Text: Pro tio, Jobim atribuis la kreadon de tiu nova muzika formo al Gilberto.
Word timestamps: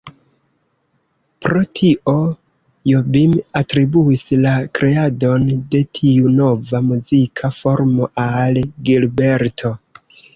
Pro 1.45 1.59
tio, 1.79 2.13
Jobim 2.91 3.35
atribuis 3.59 4.23
la 4.45 4.53
kreadon 4.79 5.45
de 5.75 5.81
tiu 5.99 6.31
nova 6.39 6.81
muzika 6.87 7.51
formo 7.59 8.09
al 8.25 8.59
Gilberto. 8.89 9.73